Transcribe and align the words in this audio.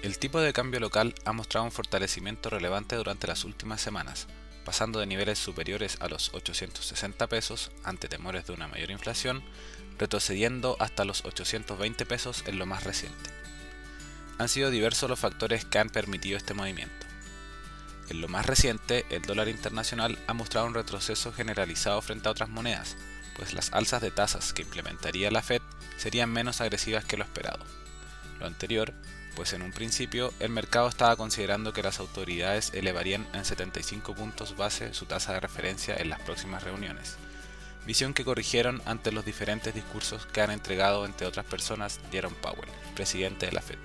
El 0.00 0.18
tipo 0.18 0.40
de 0.40 0.52
cambio 0.52 0.78
local 0.78 1.12
ha 1.24 1.32
mostrado 1.32 1.64
un 1.64 1.72
fortalecimiento 1.72 2.50
relevante 2.50 2.94
durante 2.94 3.26
las 3.26 3.44
últimas 3.44 3.80
semanas, 3.80 4.28
pasando 4.64 5.00
de 5.00 5.06
niveles 5.06 5.40
superiores 5.40 5.96
a 6.00 6.08
los 6.08 6.32
860 6.34 7.26
pesos 7.26 7.72
ante 7.82 8.06
temores 8.06 8.46
de 8.46 8.52
una 8.52 8.68
mayor 8.68 8.92
inflación, 8.92 9.42
retrocediendo 9.98 10.76
hasta 10.78 11.04
los 11.04 11.24
820 11.24 12.06
pesos 12.06 12.44
en 12.46 12.60
lo 12.60 12.66
más 12.66 12.84
reciente. 12.84 13.30
Han 14.38 14.48
sido 14.48 14.70
diversos 14.70 15.10
los 15.10 15.18
factores 15.18 15.64
que 15.64 15.80
han 15.80 15.90
permitido 15.90 16.36
este 16.36 16.54
movimiento. 16.54 17.06
En 18.08 18.20
lo 18.20 18.28
más 18.28 18.46
reciente, 18.46 19.04
el 19.10 19.22
dólar 19.22 19.48
internacional 19.48 20.16
ha 20.28 20.32
mostrado 20.32 20.68
un 20.68 20.74
retroceso 20.74 21.32
generalizado 21.32 22.00
frente 22.02 22.28
a 22.28 22.32
otras 22.32 22.48
monedas, 22.48 22.96
pues 23.34 23.52
las 23.52 23.72
alzas 23.72 24.00
de 24.00 24.12
tasas 24.12 24.52
que 24.52 24.62
implementaría 24.62 25.32
la 25.32 25.42
Fed 25.42 25.60
serían 25.96 26.30
menos 26.30 26.60
agresivas 26.60 27.04
que 27.04 27.16
lo 27.16 27.24
esperado. 27.24 27.64
Lo 28.38 28.46
anterior, 28.46 28.94
pues 29.38 29.52
en 29.52 29.62
un 29.62 29.70
principio 29.70 30.34
el 30.40 30.48
mercado 30.48 30.88
estaba 30.88 31.14
considerando 31.14 31.72
que 31.72 31.84
las 31.84 32.00
autoridades 32.00 32.72
elevarían 32.74 33.24
en 33.32 33.44
75 33.44 34.12
puntos 34.16 34.56
base 34.56 34.92
su 34.94 35.06
tasa 35.06 35.32
de 35.32 35.38
referencia 35.38 35.94
en 35.96 36.10
las 36.10 36.18
próximas 36.18 36.64
reuniones, 36.64 37.14
visión 37.86 38.14
que 38.14 38.24
corrigieron 38.24 38.82
ante 38.84 39.12
los 39.12 39.24
diferentes 39.24 39.72
discursos 39.72 40.26
que 40.26 40.40
han 40.40 40.50
entregado 40.50 41.06
entre 41.06 41.24
otras 41.28 41.46
personas 41.46 42.00
Jerome 42.10 42.34
Powell, 42.42 42.68
presidente 42.96 43.46
de 43.46 43.52
la 43.52 43.62
Fed. 43.62 43.78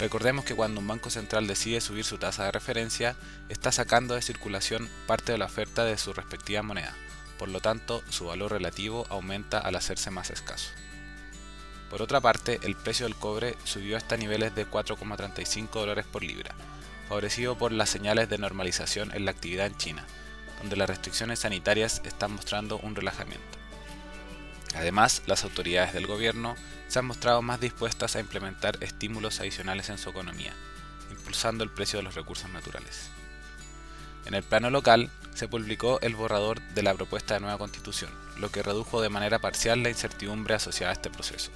Recordemos 0.00 0.44
que 0.44 0.56
cuando 0.56 0.80
un 0.80 0.88
banco 0.88 1.10
central 1.10 1.46
decide 1.46 1.80
subir 1.80 2.02
su 2.02 2.18
tasa 2.18 2.42
de 2.42 2.50
referencia, 2.50 3.14
está 3.50 3.70
sacando 3.70 4.16
de 4.16 4.22
circulación 4.22 4.88
parte 5.06 5.30
de 5.30 5.38
la 5.38 5.44
oferta 5.44 5.84
de 5.84 5.96
su 5.96 6.12
respectiva 6.12 6.62
moneda, 6.62 6.96
por 7.38 7.50
lo 7.50 7.60
tanto 7.60 8.02
su 8.08 8.24
valor 8.24 8.50
relativo 8.50 9.06
aumenta 9.10 9.60
al 9.60 9.76
hacerse 9.76 10.10
más 10.10 10.30
escaso. 10.30 10.70
Por 11.90 12.02
otra 12.02 12.20
parte, 12.20 12.60
el 12.62 12.76
precio 12.76 13.04
del 13.04 13.16
cobre 13.16 13.56
subió 13.64 13.96
hasta 13.96 14.16
niveles 14.16 14.54
de 14.54 14.64
4,35 14.66 15.70
dólares 15.72 16.06
por 16.10 16.22
libra, 16.22 16.54
favorecido 17.08 17.58
por 17.58 17.72
las 17.72 17.90
señales 17.90 18.28
de 18.28 18.38
normalización 18.38 19.10
en 19.12 19.24
la 19.24 19.32
actividad 19.32 19.66
en 19.66 19.76
China, 19.76 20.06
donde 20.60 20.76
las 20.76 20.88
restricciones 20.88 21.40
sanitarias 21.40 22.00
están 22.04 22.32
mostrando 22.32 22.78
un 22.78 22.94
relajamiento. 22.94 23.58
Además, 24.76 25.22
las 25.26 25.42
autoridades 25.42 25.92
del 25.92 26.06
gobierno 26.06 26.54
se 26.86 27.00
han 27.00 27.06
mostrado 27.06 27.42
más 27.42 27.60
dispuestas 27.60 28.14
a 28.14 28.20
implementar 28.20 28.78
estímulos 28.80 29.40
adicionales 29.40 29.90
en 29.90 29.98
su 29.98 30.10
economía, 30.10 30.52
impulsando 31.10 31.64
el 31.64 31.70
precio 31.70 31.98
de 31.98 32.04
los 32.04 32.14
recursos 32.14 32.48
naturales. 32.50 33.10
En 34.26 34.34
el 34.34 34.44
plano 34.44 34.70
local, 34.70 35.10
se 35.34 35.48
publicó 35.48 35.98
el 36.02 36.14
borrador 36.14 36.60
de 36.60 36.84
la 36.84 36.94
propuesta 36.94 37.34
de 37.34 37.40
nueva 37.40 37.58
constitución, 37.58 38.10
lo 38.38 38.52
que 38.52 38.62
redujo 38.62 39.00
de 39.00 39.08
manera 39.08 39.40
parcial 39.40 39.82
la 39.82 39.88
incertidumbre 39.88 40.54
asociada 40.54 40.92
a 40.92 40.94
este 40.94 41.10
proceso. 41.10 41.50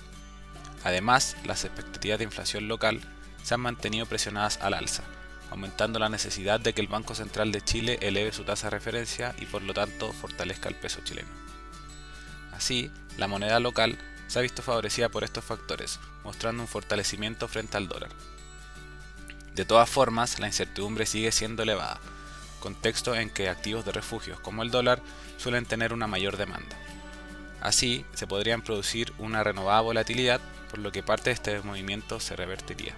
Además, 0.84 1.36
las 1.44 1.64
expectativas 1.64 2.18
de 2.18 2.24
inflación 2.24 2.68
local 2.68 3.00
se 3.42 3.54
han 3.54 3.60
mantenido 3.60 4.06
presionadas 4.06 4.58
al 4.60 4.74
alza, 4.74 5.02
aumentando 5.50 5.98
la 5.98 6.10
necesidad 6.10 6.60
de 6.60 6.74
que 6.74 6.82
el 6.82 6.88
Banco 6.88 7.14
Central 7.14 7.52
de 7.52 7.62
Chile 7.62 7.98
eleve 8.02 8.32
su 8.32 8.44
tasa 8.44 8.66
de 8.66 8.72
referencia 8.72 9.34
y 9.38 9.46
por 9.46 9.62
lo 9.62 9.72
tanto 9.72 10.12
fortalezca 10.12 10.68
el 10.68 10.74
peso 10.74 11.00
chileno. 11.02 11.28
Así, 12.52 12.90
la 13.16 13.26
moneda 13.26 13.58
local 13.60 13.98
se 14.26 14.38
ha 14.38 14.42
visto 14.42 14.62
favorecida 14.62 15.08
por 15.08 15.24
estos 15.24 15.44
factores, 15.44 15.98
mostrando 16.22 16.62
un 16.62 16.68
fortalecimiento 16.68 17.48
frente 17.48 17.76
al 17.76 17.88
dólar. 17.88 18.10
De 19.54 19.64
todas 19.64 19.88
formas, 19.88 20.38
la 20.38 20.48
incertidumbre 20.48 21.06
sigue 21.06 21.32
siendo 21.32 21.62
elevada, 21.62 22.00
contexto 22.60 23.14
en 23.14 23.30
que 23.30 23.48
activos 23.48 23.84
de 23.84 23.92
refugios 23.92 24.38
como 24.40 24.62
el 24.62 24.70
dólar 24.70 25.00
suelen 25.38 25.64
tener 25.64 25.92
una 25.92 26.06
mayor 26.06 26.36
demanda. 26.36 26.76
Así, 27.60 28.04
se 28.14 28.26
podrían 28.26 28.62
producir 28.62 29.12
una 29.18 29.42
renovada 29.42 29.80
volatilidad 29.80 30.40
por 30.74 30.82
lo 30.82 30.90
que 30.90 31.04
parte 31.04 31.30
de 31.30 31.34
este 31.34 31.60
movimiento 31.60 32.18
se 32.18 32.34
revertiría. 32.34 32.96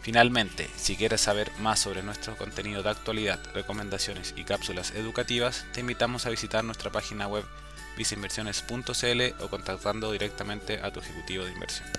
Finalmente, 0.00 0.70
si 0.74 0.96
quieres 0.96 1.20
saber 1.20 1.50
más 1.58 1.80
sobre 1.80 2.02
nuestro 2.02 2.34
contenido 2.38 2.82
de 2.82 2.88
actualidad, 2.88 3.38
recomendaciones 3.52 4.32
y 4.34 4.44
cápsulas 4.44 4.92
educativas, 4.92 5.66
te 5.74 5.80
invitamos 5.80 6.24
a 6.24 6.30
visitar 6.30 6.64
nuestra 6.64 6.90
página 6.90 7.28
web 7.28 7.44
viceinversiones.cl 7.98 9.42
o 9.44 9.48
contactando 9.48 10.12
directamente 10.12 10.80
a 10.82 10.90
tu 10.90 11.00
ejecutivo 11.00 11.44
de 11.44 11.52
inversión. 11.52 11.90